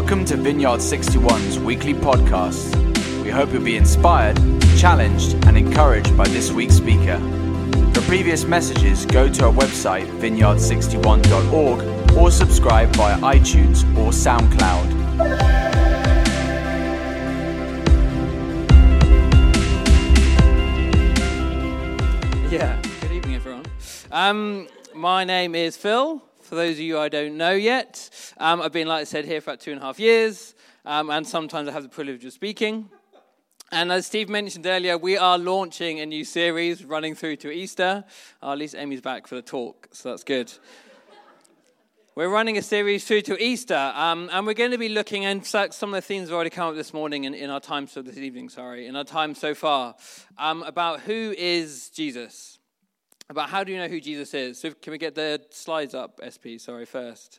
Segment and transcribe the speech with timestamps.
[0.00, 2.74] Welcome to Vineyard 61's weekly podcast.
[3.22, 4.36] We hope you'll be inspired,
[4.78, 7.18] challenged, and encouraged by this week's speaker.
[7.92, 14.90] For previous messages, go to our website, vineyard61.org, or subscribe via iTunes or SoundCloud.
[22.50, 23.66] Yeah, good evening, everyone.
[24.10, 26.22] Um, my name is Phil.
[26.40, 29.40] For those of you I don't know yet, um, I've been, like I said, here
[29.42, 30.54] for about two and a half years,
[30.86, 32.88] um, and sometimes I have the privilege of speaking.
[33.70, 38.02] And as Steve mentioned earlier, we are launching a new series running through to Easter.
[38.42, 40.50] Oh, at least Amy's back for the talk, so that's good.
[42.14, 45.44] We're running a series through to Easter, um, and we're going to be looking at
[45.44, 48.00] some of the themes have already come up this morning in, in our time, so
[48.00, 49.94] this evening, sorry, in our time so far,
[50.38, 52.56] um, about who is Jesus
[53.30, 54.60] about how do you know who Jesus is.
[54.60, 56.58] So can we get the slides up, SP?
[56.58, 57.38] Sorry, first.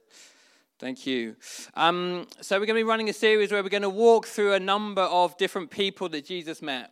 [0.81, 1.35] Thank you.
[1.75, 4.53] Um, so we're going to be running a series where we're going to walk through
[4.53, 6.91] a number of different people that Jesus met.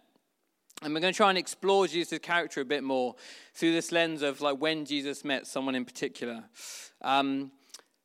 [0.84, 3.16] And we're going to try and explore Jesus' character a bit more
[3.56, 6.44] through this lens of like when Jesus met someone in particular.
[7.02, 7.50] Um,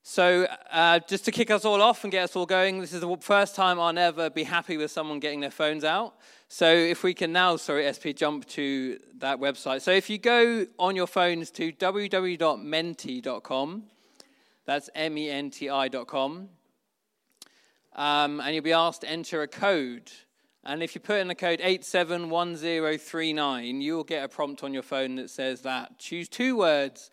[0.02, 3.02] so, uh, just to kick us all off and get us all going, this is
[3.02, 6.14] the first time I'll ever be happy with someone getting their phones out.
[6.48, 9.82] So, if we can now, sorry, SP, jump to that website.
[9.82, 12.30] So, if you go on your phones to www.menti.com,
[14.66, 16.48] that's M E N T I.com,
[17.94, 20.10] um, and you'll be asked to enter a code.
[20.66, 25.16] And if you put in the code 871039, you'll get a prompt on your phone
[25.16, 25.98] that says that.
[25.98, 27.10] Choose two words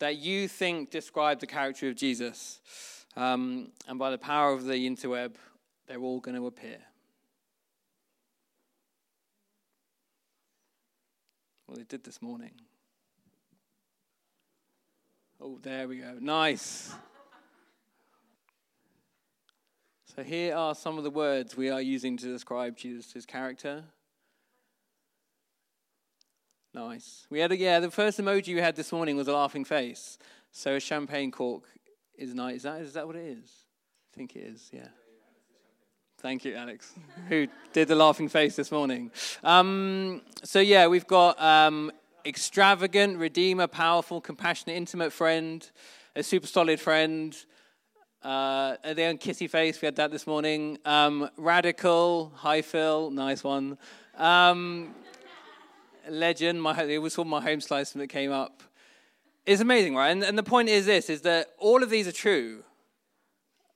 [0.00, 2.60] that you think describe the character of Jesus.
[3.16, 5.34] Um, and by the power of the interweb,
[5.86, 6.78] they're all going to appear.
[11.66, 12.52] Well, they did this morning.
[15.42, 16.18] Oh, there we go.
[16.20, 16.94] Nice.
[20.14, 23.84] So, here are some of the words we are using to describe Jesus' character.
[26.74, 27.26] Nice.
[27.30, 30.18] We had a, yeah, the first emoji we had this morning was a laughing face.
[30.52, 31.64] So a champagne cork
[32.16, 32.56] is nice.
[32.56, 33.50] Is that, is that what it is?
[34.12, 34.88] I think it is, yeah.
[36.18, 36.92] Thank you, Alex,
[37.28, 39.10] who did the laughing face this morning.
[39.42, 41.90] Um, so, yeah, we've got um,
[42.24, 45.70] extravagant, redeemer, powerful, compassionate, intimate friend,
[46.14, 47.36] a super solid friend.
[48.22, 50.78] Uh, the own kissy face, we had that this morning.
[50.84, 53.78] Um, radical, hi Phil, nice one.
[54.16, 54.94] Um,
[56.08, 56.60] legend.
[56.62, 58.62] My it was called my home slice it came up.
[59.46, 60.10] It's amazing, right?
[60.10, 62.62] And, and the point is this: is that all of these are true,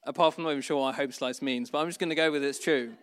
[0.04, 1.70] apart from not even sure what a home slice means.
[1.70, 2.94] But I'm just going to go with it's true.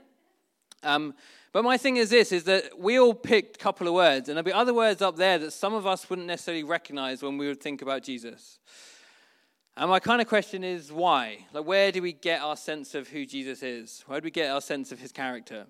[0.84, 1.14] Um,
[1.52, 4.36] but my thing is this: is that we all picked a couple of words, and
[4.36, 7.48] there'll be other words up there that some of us wouldn't necessarily recognize when we
[7.48, 8.60] would think about Jesus.
[9.78, 11.46] And my kind of question is why?
[11.54, 14.04] Like, where do we get our sense of who Jesus is?
[14.06, 15.66] Where do we get our sense of his character?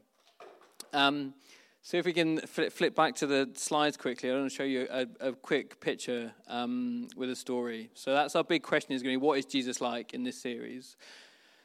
[0.92, 1.36] Um,
[1.84, 4.88] so if we can flip back to the slides quickly, I want to show you
[4.92, 7.90] a, a quick picture um, with a story.
[7.96, 10.40] So that's our big question is going to be, what is Jesus like in this
[10.40, 10.96] series?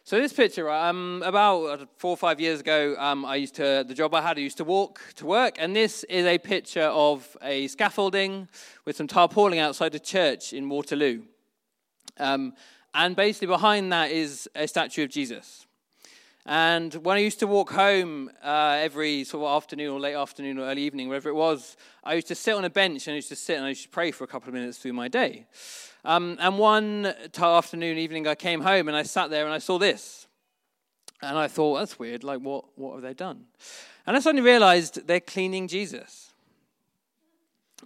[0.08, 3.92] So this picture, um, about four or five years ago, um, I used to, the
[3.92, 7.36] job I had, I used to walk to work, and this is a picture of
[7.42, 8.48] a scaffolding
[8.84, 11.22] with some tarpaulin outside a church in Waterloo.
[12.18, 12.52] Um,
[12.94, 15.66] and basically behind that is a statue of Jesus.
[16.48, 20.60] And when I used to walk home uh, every sort of afternoon or late afternoon
[20.60, 23.16] or early evening, wherever it was, I used to sit on a bench and I
[23.16, 25.08] used to sit and I used to pray for a couple of minutes through my
[25.08, 25.48] day.
[26.06, 29.76] Um, and one afternoon, evening, I came home and I sat there and I saw
[29.76, 30.28] this.
[31.20, 32.22] And I thought, that's weird.
[32.22, 33.46] Like, what, what have they done?
[34.06, 36.32] And I suddenly realized they're cleaning Jesus.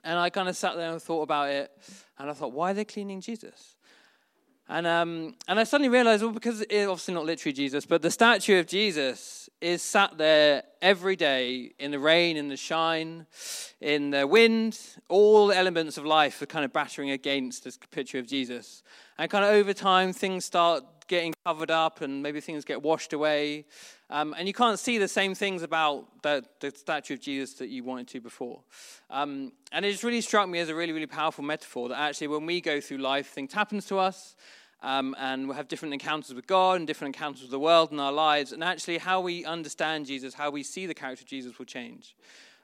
[0.04, 1.72] And I kind of sat there and thought about it.
[2.18, 3.76] And I thought, why are they cleaning Jesus?
[4.70, 8.10] And, um, and I suddenly realized, well, because it's obviously not literally Jesus, but the
[8.10, 13.26] statue of Jesus is sat there every day in the rain, in the shine,
[13.80, 14.78] in the wind.
[15.08, 18.84] All elements of life are kind of battering against this picture of Jesus.
[19.18, 23.12] And kind of over time, things start getting covered up and maybe things get washed
[23.12, 23.66] away.
[24.08, 27.70] Um, and you can't see the same things about the, the statue of Jesus that
[27.70, 28.60] you wanted to before.
[29.10, 32.28] Um, and it just really struck me as a really, really powerful metaphor that actually
[32.28, 34.36] when we go through life, things happen to us
[34.82, 38.00] um, and we have different encounters with God and different encounters with the world in
[38.00, 38.52] our lives.
[38.52, 42.16] And actually, how we understand Jesus, how we see the character of Jesus will change.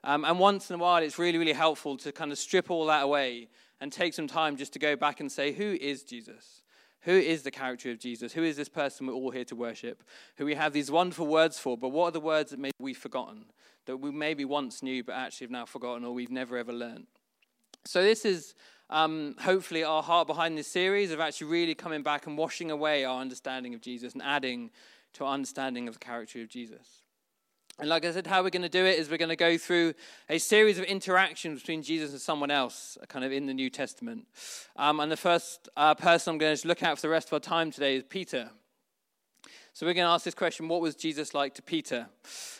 [0.02, 2.86] Um, and once in a while, it's really, really helpful to kind of strip all
[2.86, 3.48] that away
[3.80, 6.62] and take some time just to go back and say, who is Jesus?
[7.02, 8.32] Who is the character of Jesus?
[8.32, 10.02] Who is this person we're all here to worship?
[10.36, 12.96] Who we have these wonderful words for, but what are the words that maybe we've
[12.96, 13.44] forgotten?
[13.84, 17.06] That we maybe once knew, but actually have now forgotten or we've never ever learned?
[17.84, 18.54] So, this is
[18.90, 23.04] um, hopefully our heart behind this series of actually really coming back and washing away
[23.04, 24.70] our understanding of Jesus and adding
[25.14, 27.02] to our understanding of the character of Jesus.
[27.78, 29.58] And like I said, how we're going to do it is we're going to go
[29.58, 29.92] through
[30.30, 34.26] a series of interactions between Jesus and someone else, kind of in the New Testament.
[34.76, 37.34] Um, and the first uh, person I'm going to look at for the rest of
[37.34, 38.50] our time today is Peter.
[39.76, 42.06] So we're going to ask this question What was Jesus like to Peter?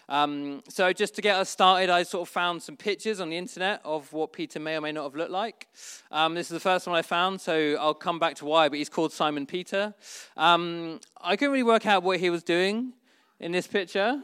[0.07, 3.39] Um, so, just to get us started, I sort of found some pictures on the
[3.39, 5.67] internet of what Peter may or may not have looked like.
[6.13, 8.77] Um, this is the first one I found, so I'll come back to why, but
[8.77, 9.95] he's called Simon Peter.
[10.37, 12.93] Um, I couldn't really work out what he was doing
[13.41, 14.21] in this picture.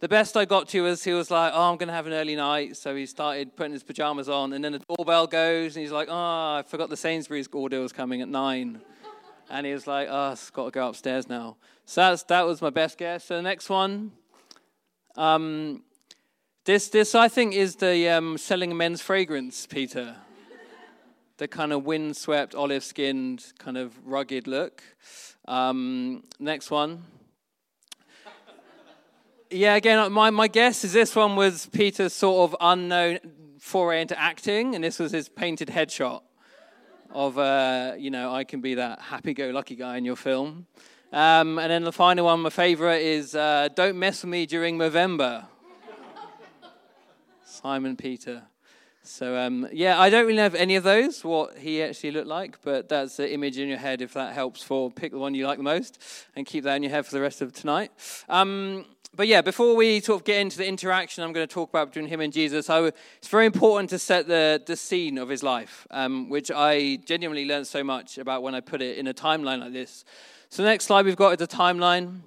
[0.00, 2.14] The best I got to was he was like, Oh, I'm going to have an
[2.14, 2.78] early night.
[2.78, 6.08] So he started putting his pajamas on, and then the doorbell goes, and he's like,
[6.10, 8.80] Oh, I forgot the Sainsbury's order was coming at nine.
[9.50, 11.56] And he was like, Oh, I've got to go upstairs now.
[11.84, 13.24] So that's, that was my best guess.
[13.24, 14.12] So the next one.
[15.16, 15.82] Um,
[16.64, 20.16] this, this, I think, is the um, selling men's fragrance, Peter.
[21.38, 24.82] the kind of windswept, olive skinned, kind of rugged look.
[25.48, 27.02] Um, next one.
[29.50, 33.18] Yeah, again, my, my guess is this one was Peter's sort of unknown
[33.58, 36.22] foray into acting, and this was his painted headshot
[37.12, 40.66] of, uh, you know, I can be that happy go lucky guy in your film.
[41.12, 44.78] Um, and then the final one, my favorite, is uh, Don't Mess With Me During
[44.78, 45.46] November.
[47.44, 48.42] Simon Peter.
[49.02, 52.60] So, um, yeah, I don't really know any of those, what he actually looked like,
[52.62, 55.46] but that's the image in your head if that helps for pick the one you
[55.46, 56.02] like the most
[56.36, 57.90] and keep that in your head for the rest of tonight.
[58.28, 58.84] Um,
[59.16, 61.88] but yeah, before we sort of get into the interaction I'm going to talk about
[61.88, 65.86] between him and Jesus, it's very important to set the, the scene of his life,
[65.90, 69.60] um, which I genuinely learned so much about when I put it in a timeline
[69.60, 70.04] like this.
[70.50, 72.20] So, the next slide we've got is a timeline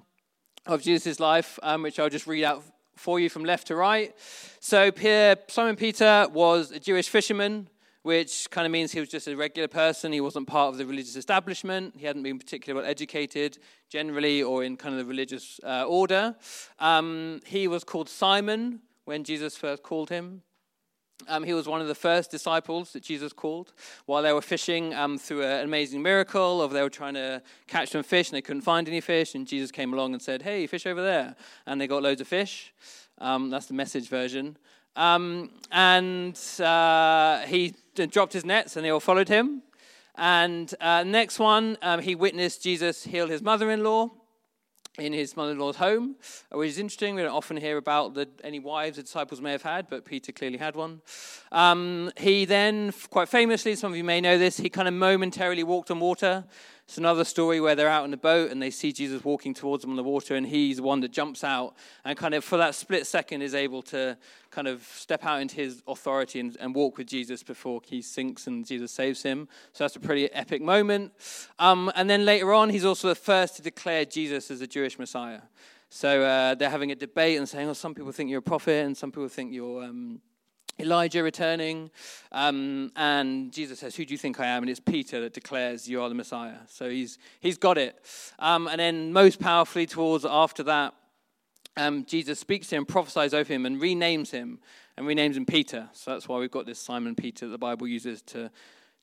[0.66, 2.64] of Jesus' life, um, which I'll just read out
[2.96, 4.14] for you from left to right.
[4.60, 7.68] So, Pierre, Simon Peter was a Jewish fisherman
[8.04, 10.12] which kind of means he was just a regular person.
[10.12, 11.94] He wasn't part of the religious establishment.
[11.96, 13.56] He hadn't been particularly well educated
[13.88, 16.36] generally or in kind of the religious uh, order.
[16.78, 20.42] Um, he was called Simon when Jesus first called him.
[21.28, 23.72] Um, he was one of the first disciples that Jesus called
[24.06, 27.90] while they were fishing um, through an amazing miracle of they were trying to catch
[27.90, 30.66] some fish and they couldn't find any fish and Jesus came along and said, hey,
[30.66, 31.34] fish over there.
[31.66, 32.74] And they got loads of fish.
[33.18, 34.56] Um, that's the message version.
[34.96, 37.74] Um, and uh, he
[38.10, 39.62] dropped his nets and they all followed him.
[40.16, 43.70] And uh, next one, um, he witnessed Jesus heal his mother
[44.98, 46.14] in his mother in law's home,
[46.52, 47.14] which is interesting.
[47.16, 50.30] We don't often hear about the, any wives the disciples may have had, but Peter
[50.30, 51.02] clearly had one.
[51.50, 55.64] Um, he then, quite famously, some of you may know this, he kind of momentarily
[55.64, 56.44] walked on water.
[56.86, 59.82] It's another story where they're out in the boat and they see Jesus walking towards
[59.82, 62.58] them on the water, and he's the one that jumps out and kind of, for
[62.58, 64.18] that split second, is able to
[64.50, 68.46] kind of step out into his authority and, and walk with Jesus before he sinks
[68.46, 69.48] and Jesus saves him.
[69.72, 71.12] So that's a pretty epic moment.
[71.58, 74.98] Um, and then later on, he's also the first to declare Jesus as a Jewish
[74.98, 75.40] Messiah.
[75.88, 78.84] So uh, they're having a debate and saying, "Oh, some people think you're a prophet,
[78.84, 80.20] and some people think you're." Um,
[80.78, 81.90] Elijah returning,
[82.32, 84.62] um, and Jesus says, Who do you think I am?
[84.62, 86.58] And it's Peter that declares, You are the Messiah.
[86.68, 87.98] So he's, he's got it.
[88.38, 90.94] Um, and then, most powerfully, towards after that,
[91.76, 94.60] um, Jesus speaks to him, prophesies over him, and renames him,
[94.96, 95.88] and renames him Peter.
[95.92, 98.50] So that's why we've got this Simon Peter that the Bible uses to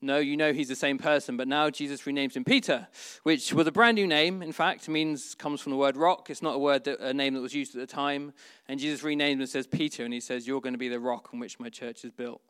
[0.01, 2.87] no, you know he's the same person, but now Jesus renames him Peter,
[3.23, 4.41] which was a brand new name.
[4.41, 6.29] In fact, means comes from the word rock.
[6.29, 8.33] It's not a word that, a name that was used at the time.
[8.67, 10.99] And Jesus renamed him and says Peter, and he says, "You're going to be the
[10.99, 12.41] rock on which my church is built."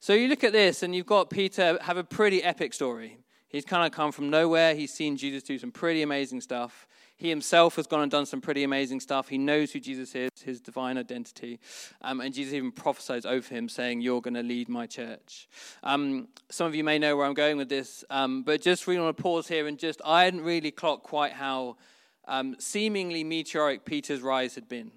[0.00, 3.18] So you look at this, and you've got Peter have a pretty epic story.
[3.48, 4.74] He's kind of come from nowhere.
[4.74, 6.86] He's seen Jesus do some pretty amazing stuff.
[7.16, 9.28] He himself has gone and done some pretty amazing stuff.
[9.28, 11.58] He knows who Jesus is, his divine identity.
[12.02, 15.48] Um, and Jesus even prophesies over him, saying, You're going to lead my church.
[15.82, 19.00] Um, some of you may know where I'm going with this, um, but just really
[19.00, 21.76] want to pause here and just, I hadn't really clocked quite how
[22.28, 24.90] um, seemingly meteoric Peter's rise had been.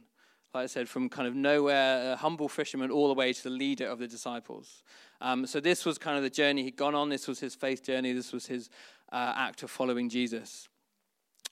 [0.53, 3.49] Like I said, from kind of nowhere, a humble fisherman, all the way to the
[3.51, 4.83] leader of the disciples.
[5.21, 7.09] Um, so this was kind of the journey he'd gone on.
[7.09, 8.13] This was his faith journey.
[8.13, 8.69] This was his
[9.11, 10.67] uh, act of following Jesus.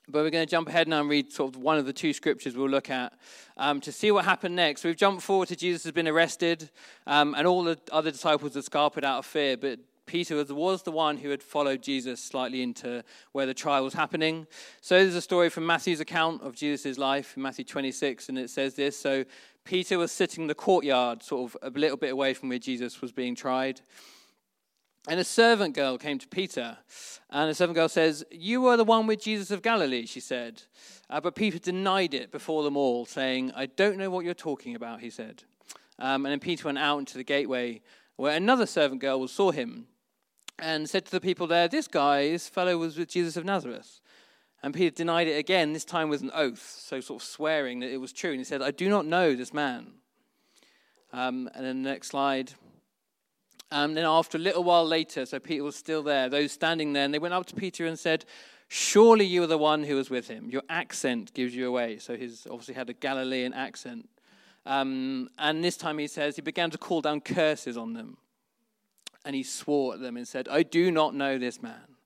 [0.09, 2.13] But we're going to jump ahead now and read sort of one of the two
[2.13, 3.13] scriptures we'll look at
[3.57, 4.83] um, to see what happened next.
[4.85, 6.69] We've jumped forward to Jesus has been arrested,
[7.05, 9.57] um, and all the other disciples had scarpered out of fear.
[9.57, 13.83] But Peter was, was the one who had followed Jesus slightly into where the trial
[13.83, 14.47] was happening.
[14.81, 18.49] So there's a story from Matthew's account of Jesus' life in Matthew 26, and it
[18.49, 18.97] says this.
[18.97, 19.25] So
[19.65, 23.01] Peter was sitting in the courtyard, sort of a little bit away from where Jesus
[23.01, 23.81] was being tried.
[25.07, 26.77] And a servant girl came to Peter,
[27.29, 30.63] and the servant girl says, You are the one with Jesus of Galilee, she said.
[31.09, 34.75] Uh, but Peter denied it before them all, saying, I don't know what you're talking
[34.75, 35.43] about, he said.
[35.97, 37.81] Um, and then Peter went out into the gateway,
[38.17, 39.87] where another servant girl saw him,
[40.59, 44.01] and said to the people there, This guy, this fellow was with Jesus of Nazareth.
[44.61, 47.91] And Peter denied it again, this time with an oath, so sort of swearing that
[47.91, 48.31] it was true.
[48.31, 49.93] And he said, I do not know this man.
[51.13, 52.51] Um, and then the next slide.
[53.71, 57.03] And then after a little while later, so Peter was still there, those standing there,
[57.03, 58.25] and they went up to Peter and said,
[58.69, 60.49] Surely you are the one who was with him.
[60.49, 61.99] Your accent gives you away.
[61.99, 64.09] So he's obviously had a Galilean accent.
[64.65, 68.17] Um, and this time he says, he began to call down curses on them.
[69.23, 71.96] And he swore at them and said, I do not know this man.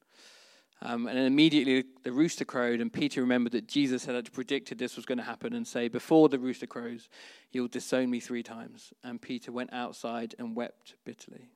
[0.84, 5.06] Um, and immediately the rooster crowed, and Peter remembered that Jesus had predicted this was
[5.06, 7.08] going to happen and say, Before the rooster crows,
[7.52, 8.92] you'll disown me three times.
[9.04, 11.50] And Peter went outside and wept bitterly.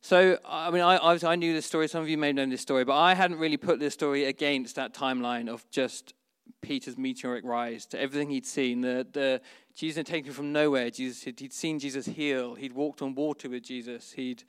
[0.00, 1.88] So, I mean, I, I, I knew this story.
[1.88, 4.24] Some of you may have known this story, but I hadn't really put this story
[4.24, 6.14] against that timeline of just
[6.60, 8.80] Peter's meteoric rise to everything he'd seen.
[8.80, 9.40] The, the
[9.74, 10.90] Jesus had taken him from nowhere.
[10.90, 12.54] Jesus, he'd seen Jesus heal.
[12.54, 14.12] He'd walked on water with Jesus.
[14.12, 14.44] He'd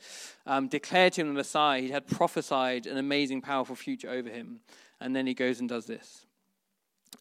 [0.46, 1.82] um, declared him the Messiah.
[1.82, 4.60] He had prophesied an amazing, powerful future over him.
[5.02, 6.26] And then he goes and does this.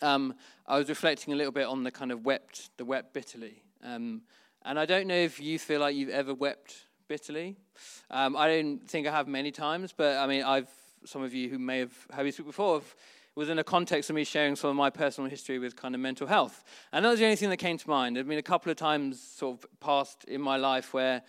[0.01, 0.35] Um,
[0.67, 3.63] I was reflecting a little bit on the kind of wept, the wept bitterly.
[3.83, 4.23] Um,
[4.65, 6.75] and I don't know if you feel like you've ever wept
[7.09, 7.57] bitterly.
[8.11, 10.69] Um, I don't think I have many times, but I mean, I've
[11.07, 12.95] some of you who may have heard me speak before have
[13.37, 16.01] was in a context of me sharing some of my personal history with kind of
[16.01, 16.63] mental health.
[16.93, 18.15] And that was the only thing that came to mind.
[18.15, 21.23] There've been a couple of times sort of past in my life where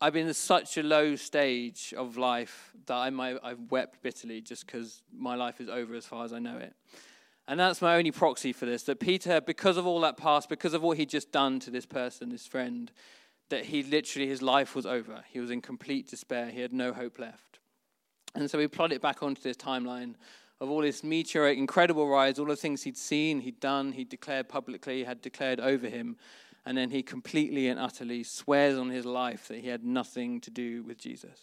[0.00, 4.40] I've been in such a low stage of life that I might, I've wept bitterly
[4.40, 6.74] just because my life is over as far as I know it.
[7.48, 10.72] And that's my only proxy for this that Peter, because of all that past, because
[10.72, 12.92] of what he'd just done to this person, this friend,
[13.48, 15.24] that he literally, his life was over.
[15.28, 16.46] He was in complete despair.
[16.46, 17.58] He had no hope left.
[18.34, 20.14] And so we plot it back onto this timeline
[20.60, 24.48] of all this meteoric, incredible rise, all the things he'd seen, he'd done, he'd declared
[24.48, 26.16] publicly, had declared over him.
[26.66, 30.50] And then he completely and utterly swears on his life that he had nothing to
[30.50, 31.38] do with Jesus.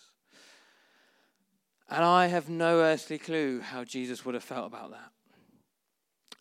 [1.90, 5.12] And I have no earthly clue how Jesus would have felt about that.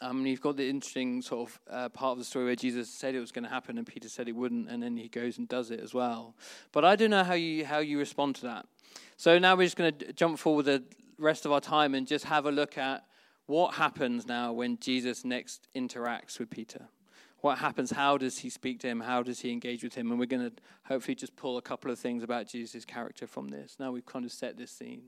[0.03, 3.15] Um, you've got the interesting sort of uh, part of the story where Jesus said
[3.15, 5.49] it was going to happen and Peter said it wouldn't, and then he goes and
[5.49, 6.35] does it as well.
[6.73, 8.67] But I don't know how you how you respond to that.
[9.17, 10.83] So now we're just going to jump forward a
[11.19, 13.05] rest of our time and just have a look at
[13.47, 16.89] what happens now when Jesus next interacts with Peter.
[17.41, 17.91] What happens?
[17.91, 19.01] How does he speak to him?
[19.01, 20.11] How does he engage with him?
[20.11, 23.49] And we're going to hopefully just pull a couple of things about Jesus' character from
[23.49, 23.77] this.
[23.79, 25.03] Now we've kind of set this scene.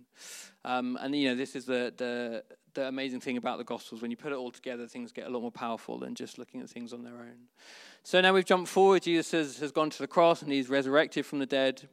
[0.64, 4.02] Um, and, you know, this is the, the, the amazing thing about the Gospels.
[4.02, 6.60] When you put it all together, things get a lot more powerful than just looking
[6.60, 7.48] at things on their own.
[8.04, 9.02] So now we've jumped forward.
[9.02, 11.88] Jesus has, has gone to the cross and he's resurrected from the dead.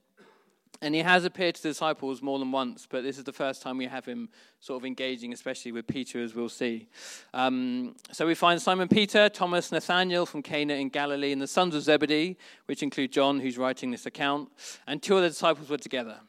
[0.81, 3.61] And he has appeared to the disciples more than once, but this is the first
[3.61, 4.29] time we have him
[4.59, 6.89] sort of engaging, especially with Peter, as we'll see.
[7.33, 11.75] Um, so we find Simon Peter, Thomas, Nathaniel from Cana in Galilee, and the sons
[11.75, 14.49] of Zebedee, which include John, who's writing this account,
[14.85, 16.19] and two of the disciples were together.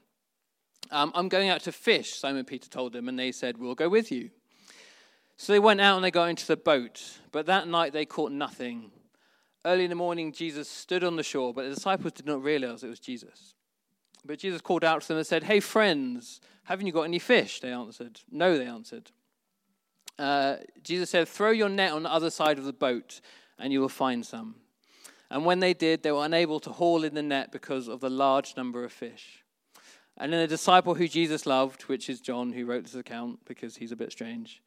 [0.91, 3.89] Um, I'm going out to fish, Simon Peter told them, and they said, We'll go
[3.89, 4.31] with you.
[5.37, 8.33] So they went out and they got into the boat, but that night they caught
[8.33, 8.91] nothing.
[9.65, 12.85] Early in the morning, Jesus stood on the shore, but the disciples did not realize
[12.85, 13.56] it was Jesus.
[14.27, 17.61] But Jesus called out to them and said, Hey, friends, haven't you got any fish?
[17.61, 18.21] They answered.
[18.31, 19.11] No, they answered.
[20.19, 23.21] Uh, Jesus said, Throw your net on the other side of the boat,
[23.59, 24.57] and you will find some.
[25.31, 28.11] And when they did, they were unable to haul in the net because of the
[28.11, 29.45] large number of fish.
[30.17, 33.77] And then a disciple who Jesus loved, which is John, who wrote this account because
[33.77, 34.63] he's a bit strange,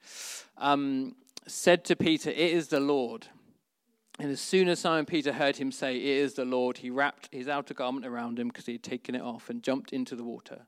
[0.58, 1.16] um,
[1.48, 3.28] said to Peter, It is the Lord.
[4.20, 7.30] And as soon as Simon Peter heard him say, It is the Lord, he wrapped
[7.32, 10.26] his outer garment around him because he had taken it off and jumped into the
[10.26, 10.66] water.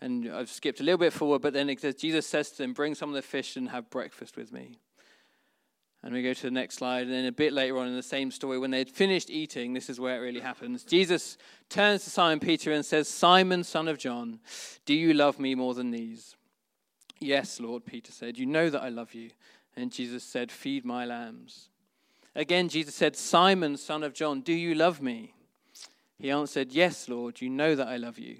[0.00, 2.72] And I've skipped a little bit forward, but then it says, Jesus says to them,
[2.72, 4.78] Bring some of the fish and have breakfast with me.
[6.04, 7.04] And we go to the next slide.
[7.04, 9.72] And then a bit later on in the same story, when they had finished eating,
[9.72, 10.84] this is where it really happens.
[10.84, 11.36] Jesus
[11.70, 14.38] turns to Simon Peter and says, Simon, son of John,
[14.84, 16.36] do you love me more than these?
[17.18, 18.38] Yes, Lord, Peter said.
[18.38, 19.30] You know that I love you.
[19.76, 21.70] And Jesus said, Feed my lambs.
[22.36, 25.34] Again, Jesus said, Simon, son of John, do you love me?
[26.18, 28.38] He answered, Yes, Lord, you know that I love you.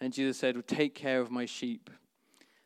[0.00, 1.90] And Jesus said, well, Take care of my sheep.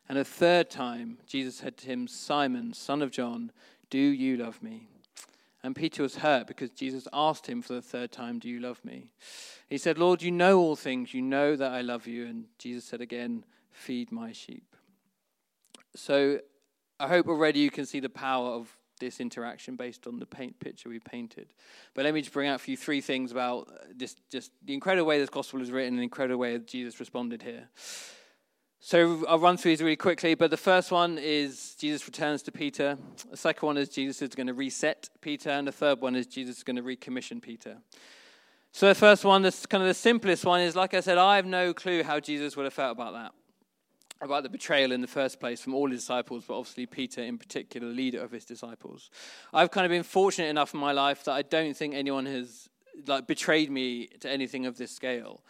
[0.09, 3.51] And a third time, Jesus said to him, Simon, son of John,
[3.89, 4.87] do you love me?
[5.63, 8.83] And Peter was hurt because Jesus asked him for the third time, Do you love
[8.85, 9.09] me?
[9.67, 11.13] He said, Lord, you know all things.
[11.13, 12.25] You know that I love you.
[12.25, 14.75] And Jesus said again, Feed my sheep.
[15.95, 16.39] So
[16.99, 20.59] I hope already you can see the power of this interaction based on the paint
[20.59, 21.53] picture we painted.
[21.93, 25.07] But let me just bring out for you three things about this, just the incredible
[25.07, 27.69] way this gospel is written, and the incredible way Jesus responded here.
[28.79, 32.51] So I'll run through these really quickly, but the first one is Jesus returns to
[32.51, 32.97] Peter.
[33.29, 36.27] The second one is Jesus is going to reset Peter, and the third one is
[36.27, 37.77] Jesus is going to recommission Peter.
[38.71, 41.37] So the first one, this kind of the simplest one, is like I said, I
[41.37, 43.31] have no clue how Jesus would have felt about that.
[44.21, 47.37] About the betrayal in the first place from all his disciples, but obviously Peter in
[47.37, 49.09] particular, leader of his disciples.
[49.53, 52.69] I've kind of been fortunate enough in my life that I don't think anyone has
[53.05, 55.41] like betrayed me to anything of this scale.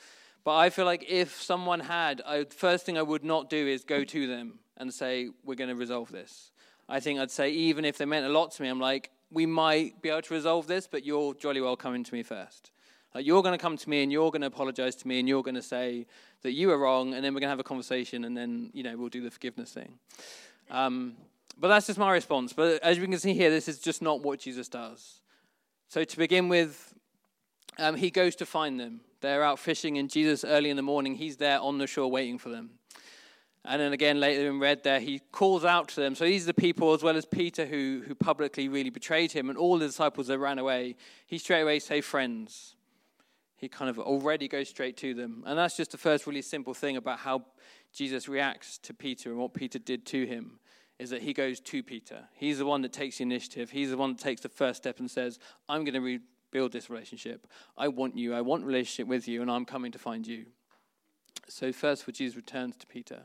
[0.43, 3.83] But I feel like if someone had, I, first thing I would not do is
[3.83, 6.51] go to them and say, "We're going to resolve this."
[6.89, 9.45] I think I'd say, even if they meant a lot to me, I'm like, "We
[9.45, 12.71] might be able to resolve this, but you're jolly well coming to me first.
[13.17, 15.27] Like you're going to come to me and you're going to apologize to me and
[15.27, 16.05] you're going to say
[16.43, 18.83] that you were wrong, and then we're going to have a conversation, and then you
[18.83, 19.97] know we'll do the forgiveness thing.
[20.69, 21.15] Um,
[21.59, 22.53] but that's just my response.
[22.53, 25.21] But as you can see here, this is just not what Jesus does.
[25.87, 26.93] So to begin with,
[27.79, 29.01] um, he goes to find them.
[29.21, 32.37] They're out fishing, and Jesus, early in the morning, he's there on the shore waiting
[32.37, 32.69] for them.
[33.65, 36.13] And then again, later in red, there, he calls out to them.
[36.13, 39.49] So these are the people, as well as Peter, who, who publicly really betrayed him,
[39.49, 40.95] and all the disciples that ran away.
[41.25, 42.75] He straight away say, Friends
[43.57, 45.43] he kind of already goes straight to them.
[45.45, 47.43] And that's just the first really simple thing about how
[47.91, 50.59] Jesus reacts to Peter and what Peter did to him
[50.99, 52.25] is that he goes to Peter.
[52.33, 53.71] He's the one that takes the initiative.
[53.71, 56.89] He's the one that takes the first step and says, I'm going to rebuild this
[56.89, 57.47] relationship.
[57.77, 58.33] I want you.
[58.33, 60.45] I want relationship with you, and I'm coming to find you.
[61.49, 63.23] So first, for Jesus returns to Peter.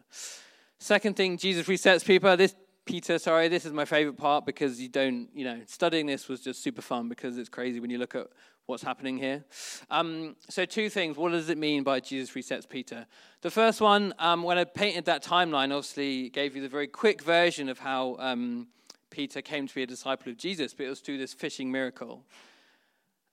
[0.78, 2.36] Second thing, Jesus resets Peter.
[2.36, 6.28] This Peter, sorry, this is my favorite part because you don't, you know, studying this
[6.28, 8.26] was just super fun because it's crazy when you look at
[8.66, 9.44] what's happening here.
[9.90, 11.16] Um, so, two things.
[11.16, 13.06] What does it mean by Jesus resets Peter?
[13.42, 17.22] The first one, um, when I painted that timeline, obviously gave you the very quick
[17.22, 18.68] version of how um,
[19.10, 22.24] Peter came to be a disciple of Jesus, but it was through this fishing miracle.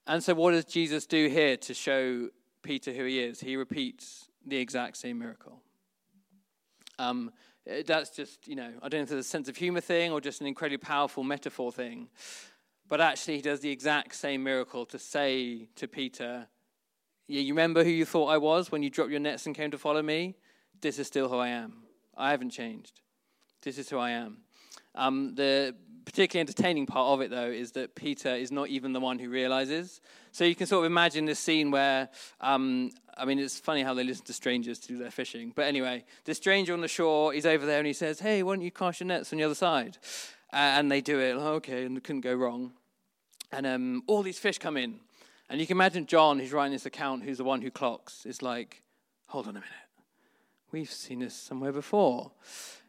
[0.06, 2.30] And so, what does Jesus do here to show
[2.62, 3.40] Peter who he is?
[3.40, 5.62] He repeats the exact same miracle.
[6.98, 7.32] Um,
[7.86, 10.22] that's just, you know, I don't know if it's a sense of humor thing or
[10.22, 12.10] just an incredibly powerful metaphor thing.
[12.88, 16.48] But actually, he does the exact same miracle to say to Peter,
[17.28, 19.70] yeah, You remember who you thought I was when you dropped your nets and came
[19.72, 20.36] to follow me?
[20.82, 21.84] This is still who I am.
[22.18, 23.02] I haven't changed.
[23.62, 24.40] This is who I am.
[24.96, 25.76] Um, the
[26.10, 29.30] particularly entertaining part of it, though, is that Peter is not even the one who
[29.30, 30.02] realizes.
[30.32, 32.10] So you can sort of imagine this scene where,
[32.42, 35.54] um, I mean, it's funny how they listen to strangers to do their fishing.
[35.56, 38.56] But anyway, the stranger on the shore, he's over there and he says, Hey, why
[38.56, 40.00] don't you cast your nets on the other side?
[40.52, 41.34] Uh, and they do it.
[41.34, 42.74] Oh, okay, and it couldn't go wrong.
[43.52, 45.00] And um, all these fish come in.
[45.48, 48.42] And you can imagine John, who's writing this account, who's the one who clocks, is
[48.42, 48.82] like,
[49.28, 49.70] hold on a minute.
[50.72, 52.32] We've seen this somewhere before.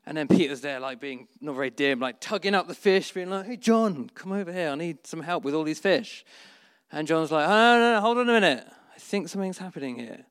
[0.07, 3.31] And then Peter's there, like being not very dim, like tugging up the fish, being
[3.31, 4.71] like, hey, John, come over here.
[4.71, 6.25] I need some help with all these fish.
[6.91, 8.67] And John's like, oh, no, no, no hold on a minute.
[8.95, 10.25] I think something's happening here.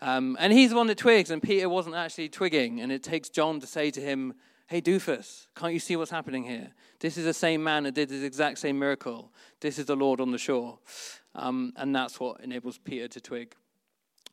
[0.00, 2.80] Um, and he's the one that twigs, and Peter wasn't actually twigging.
[2.80, 4.34] And it takes John to say to him,
[4.66, 6.72] Hey, doofus, can't you see what's happening here?
[7.00, 9.32] This is the same man that did this exact same miracle.
[9.60, 10.78] This is the Lord on the shore.
[11.34, 13.54] Um, and that's what enables Peter to twig.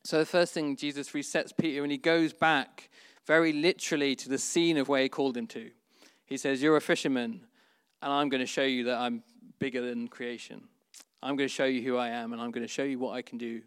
[0.03, 2.89] So, the first thing, Jesus resets Peter and he goes back
[3.27, 5.69] very literally to the scene of where he called him to.
[6.25, 7.41] He says, You're a fisherman,
[8.01, 9.21] and I'm going to show you that I'm
[9.59, 10.63] bigger than creation.
[11.21, 13.15] I'm going to show you who I am, and I'm going to show you what
[13.15, 13.61] I can do.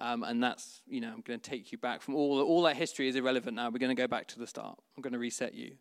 [0.00, 2.76] Um, and that's, you know, I'm going to take you back from all, all that
[2.76, 3.70] history is irrelevant now.
[3.70, 4.78] We're going to go back to the start.
[4.96, 5.72] I'm going to reset you.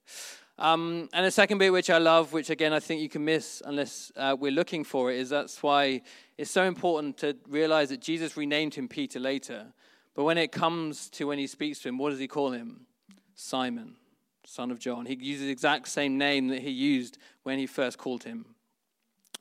[0.58, 3.62] Um, and the second bit, which I love, which again I think you can miss
[3.64, 6.02] unless uh, we're looking for it, is that's why
[6.38, 9.68] it's so important to realize that Jesus renamed him Peter later.
[10.16, 12.87] But when it comes to when he speaks to him, what does he call him?
[13.38, 13.96] Simon,
[14.44, 15.06] son of John.
[15.06, 18.56] He uses the exact same name that he used when he first called him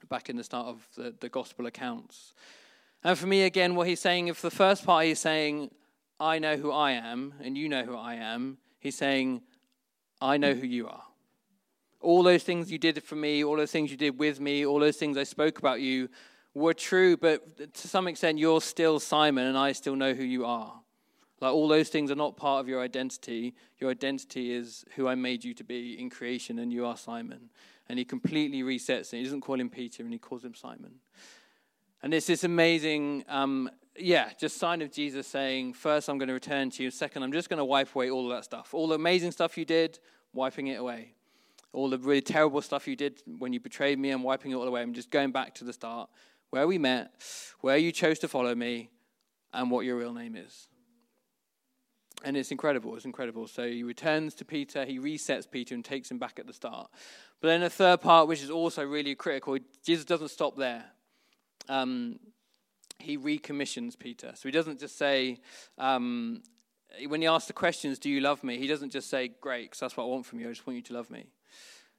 [0.09, 2.35] back in the start of the, the gospel accounts.
[3.03, 5.71] And for me, again, what he's saying, if the first part he's saying,
[6.21, 9.41] I know who I am, and you know who I am, he's saying,
[10.21, 11.03] I know who you are.
[12.01, 14.79] All those things you did for me, all those things you did with me, all
[14.79, 16.11] those things I spoke about you
[16.53, 20.45] were true, but to some extent, you're still Simon, and I still know who you
[20.45, 20.81] are.
[21.40, 23.55] Like all those things are not part of your identity.
[23.79, 27.51] Your identity is who I made you to be in creation, and you are Simon.
[27.88, 29.18] And he completely resets it.
[29.18, 30.94] He doesn't call him Peter, and he calls him Simon.
[32.03, 36.35] And it's this amazing, um, yeah, just sign of Jesus saying, first, I'm going to
[36.35, 36.90] return to you.
[36.90, 38.75] Second, I'm just going to wipe away all of that stuff.
[38.75, 39.99] All the amazing stuff you did,
[40.33, 41.14] wiping it away.
[41.72, 44.66] All the really terrible stuff you did when you betrayed me, I'm wiping it all
[44.66, 44.81] away.
[44.81, 46.09] I'm just going back to the start,
[46.51, 47.12] where we met,
[47.61, 48.88] where you chose to follow me,
[49.53, 50.68] and what your real name is.
[52.25, 52.97] And it's incredible.
[52.97, 53.47] It's incredible.
[53.47, 56.91] So he returns to Peter, he resets Peter and takes him back at the start.
[57.41, 60.85] But then the third part, which is also really critical, Jesus doesn't stop there
[61.69, 62.19] um,
[62.99, 64.33] he recommissions Peter.
[64.35, 65.41] So he doesn't just say,
[65.79, 66.43] um,
[67.09, 68.59] when he asks the questions, Do you love me?
[68.59, 70.47] He doesn't just say, Great, because that's what I want from you.
[70.47, 71.27] I just want you to love me.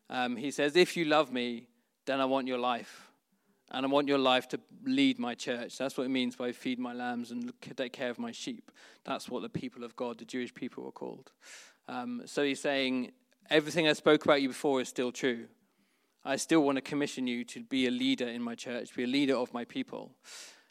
[0.10, 1.68] Um, he says, If you love me,
[2.06, 3.07] then I want your life.
[3.72, 5.78] And I want your life to lead my church.
[5.78, 8.72] That's what it means by feed my lambs and take care of my sheep.
[9.04, 11.32] That's what the people of God, the Jewish people, were called.
[11.90, 13.12] Um, so he's saying,
[13.50, 15.48] everything I spoke about you before is still true.
[16.24, 19.08] I still want to commission you to be a leader in my church, be a
[19.08, 20.12] leader of my people.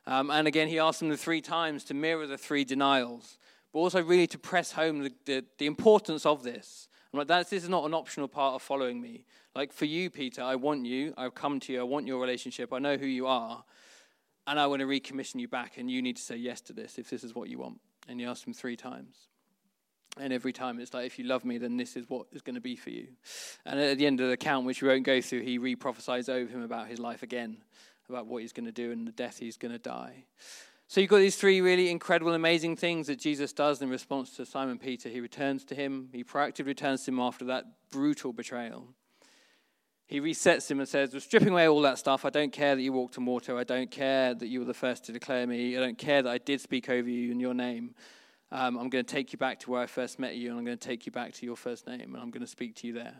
[0.06, 3.38] Um, and again, he asked them the three times to mirror the three denials,
[3.72, 6.88] but also really to press home the, the, the importance of this.
[7.16, 9.24] I'm like, this is not an optional part of following me.
[9.54, 11.14] Like for you, Peter, I want you.
[11.16, 11.80] I've come to you.
[11.80, 12.72] I want your relationship.
[12.72, 13.64] I know who you are.
[14.46, 15.78] And I want to recommission you back.
[15.78, 17.80] And you need to say yes to this if this is what you want.
[18.06, 19.16] And he asked him three times.
[20.18, 22.54] And every time it's like, if you love me, then this is what is going
[22.54, 23.08] to be for you.
[23.64, 26.28] And at the end of the account, which we won't go through, he re prophesies
[26.28, 27.58] over him about his life again,
[28.08, 30.24] about what he's going to do and the death he's going to die.
[30.88, 34.46] So you've got these three really incredible, amazing things that Jesus does in response to
[34.46, 35.08] Simon Peter.
[35.08, 38.88] He returns to him, he proactively returns to him after that brutal betrayal.
[40.06, 42.24] He resets him and says, We're stripping away all that stuff.
[42.24, 43.58] I don't care that you walked on water.
[43.58, 45.76] I don't care that you were the first to declare me.
[45.76, 47.96] I don't care that I did speak over you in your name.
[48.52, 50.64] Um, I'm going to take you back to where I first met you, and I'm
[50.64, 52.86] going to take you back to your first name, and I'm going to speak to
[52.86, 53.16] you there.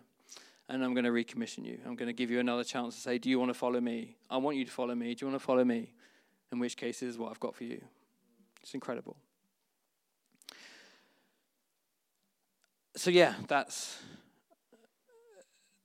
[0.68, 1.81] And I'm going to recommission you.
[1.85, 4.16] I'm going to give you another chance to say, Do you want to follow me?
[4.31, 5.12] I want you to follow me.
[5.16, 5.92] Do you want to follow me?
[6.52, 7.82] In which case, is what I've got for you.
[8.62, 9.16] It's incredible.
[12.96, 13.98] So, yeah, that's,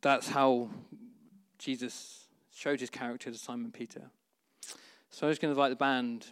[0.01, 0.69] that's how
[1.57, 4.03] Jesus showed his character to Simon Peter.
[5.09, 6.27] So, I'm just going to invite the band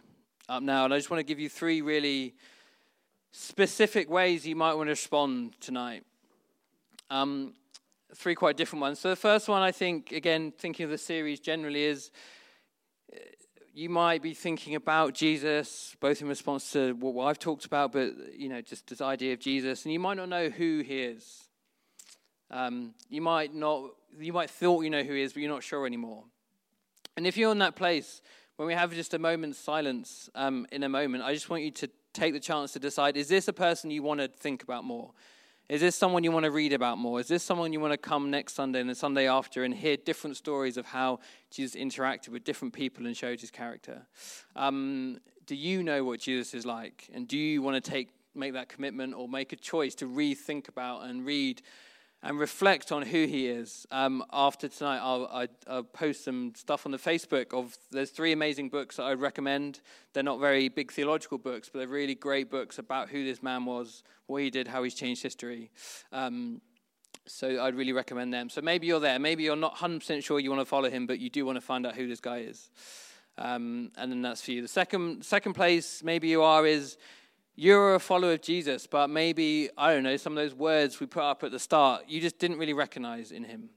[0.48, 2.36] up now, and I just want to give you three really
[3.32, 6.04] specific ways you might want to respond tonight.
[7.10, 7.54] Um,
[8.16, 9.00] three quite different ones.
[9.00, 12.12] So the first one, I think, again, thinking of the series generally, is
[13.80, 18.12] you might be thinking about Jesus, both in response to what I've talked about, but
[18.38, 21.46] you know, just this idea of Jesus, and you might not know who he is.
[22.52, 25.64] Um, you might not, you might thought you know who he is, but you're not
[25.64, 26.26] sure anymore.
[27.16, 28.22] And if you're in that place,
[28.58, 31.72] when we have just a moment's silence um, in a moment, I just want you
[31.72, 34.84] to take the chance to decide is this a person you want to think about
[34.84, 35.12] more?
[35.70, 37.20] Is this someone you want to read about more?
[37.20, 39.98] Is this someone you want to come next Sunday and the Sunday after and hear
[39.98, 41.20] different stories of how
[41.52, 44.08] Jesus interacted with different people and showed his character?
[44.56, 47.08] Um, do you know what Jesus is like?
[47.14, 50.70] And do you want to take make that commitment or make a choice to rethink
[50.70, 51.62] about and read
[52.22, 53.86] and reflect on who he is.
[53.92, 58.10] Um, after tonight, I'll, I, i will post some stuff on the Facebook of there's
[58.10, 59.80] three amazing books that I recommend.
[60.14, 63.66] They're not very big theological books, but they're really great books about who this man
[63.66, 65.72] was, what he did, how he's changed history.
[66.12, 66.62] Um,
[67.26, 68.50] so I'd really recommend them.
[68.50, 69.20] So maybe you're there.
[69.20, 71.62] Maybe you're not 100% sure you want to follow him, but you do want to
[71.62, 72.70] find out who this guy is.
[73.38, 74.62] Um, and then that's for you.
[74.62, 76.98] The second, second place maybe you are is
[77.60, 81.08] you're a follower of Jesus, but maybe, I don't know, some of those words we
[81.08, 83.70] put up at the start, you just didn't really recognize in him.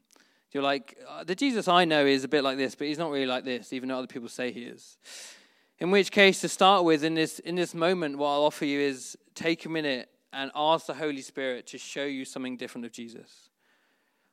[0.53, 3.11] You're like, uh, the Jesus I know is a bit like this, but he's not
[3.11, 4.99] really like this, even though other people say he is.
[5.81, 8.79] In which case, to start with, in this, in this moment, what I'll offer you
[8.79, 12.92] is take a minute and ask the Holy Spirit to show you something different of
[12.92, 13.49] Jesus.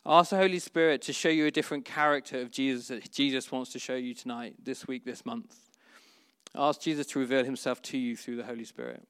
[0.05, 3.71] Ask the Holy Spirit to show you a different character of Jesus that Jesus wants
[3.71, 5.55] to show you tonight, this week, this month.
[6.53, 9.07] Ask Jesus to reveal himself to you through the Holy Spirit.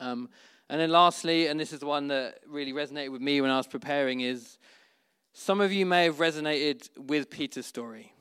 [0.00, 0.28] Um,
[0.68, 3.56] and then lastly, and this is the one that really resonated with me when I
[3.56, 4.58] was preparing, is
[5.32, 8.12] some of you may have resonated with Peter's story.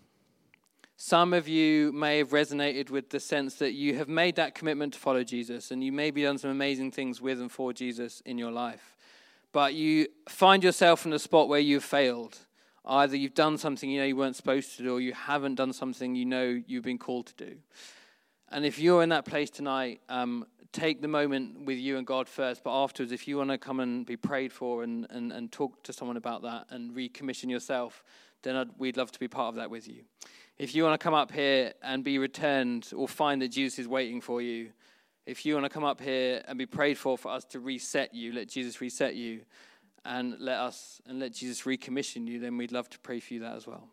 [1.04, 4.94] Some of you may have resonated with the sense that you have made that commitment
[4.94, 8.22] to follow Jesus and you may be done some amazing things with and for Jesus
[8.24, 8.96] in your life.
[9.52, 12.38] But you find yourself in a spot where you've failed.
[12.86, 15.74] Either you've done something you know you weren't supposed to do, or you haven't done
[15.74, 17.56] something you know you've been called to do.
[18.52, 22.28] And if you're in that place tonight, um, take the moment with you and God
[22.28, 25.52] first, but afterwards, if you want to come and be prayed for and, and, and
[25.52, 28.04] talk to someone about that and recommission yourself,
[28.44, 30.04] then I'd, we'd love to be part of that with you.
[30.58, 33.88] If you want to come up here and be returned or find that Jesus is
[33.88, 34.72] waiting for you,
[35.26, 38.14] if you want to come up here and be prayed for for us to reset
[38.14, 39.42] you, let Jesus reset you,
[40.04, 43.40] and let us and let Jesus recommission you, then we'd love to pray for you
[43.42, 43.88] that as well.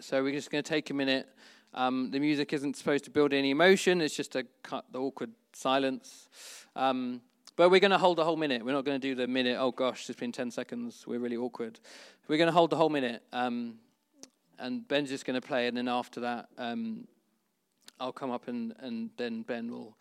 [0.00, 1.28] So we're just going to take a minute.
[1.72, 5.30] Um, the music isn't supposed to build any emotion; it's just to cut the awkward
[5.52, 6.28] silence.
[6.76, 7.20] Um,
[7.56, 8.64] but we're going to hold the whole minute.
[8.64, 11.04] We're not going to do the minute, oh gosh, it's been 10 seconds.
[11.06, 11.78] We're really awkward.
[12.26, 13.22] We're going to hold the whole minute.
[13.34, 13.74] Um,
[14.58, 15.66] and Ben's just going to play.
[15.66, 17.06] And then after that, um,
[17.98, 19.96] I'll come up and, and then Ben will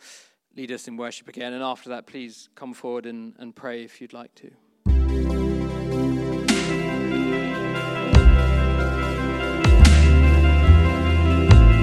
[0.55, 1.51] lead us in worship again.
[1.51, 4.51] And after that, please come forward and, and pray if you'd like to.